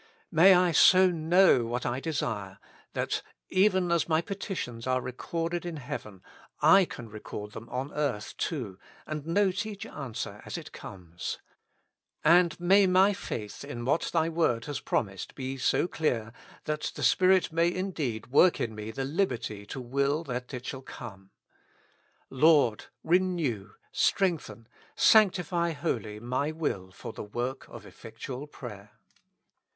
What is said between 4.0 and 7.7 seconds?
my petitions are recorded in heaven, I can record them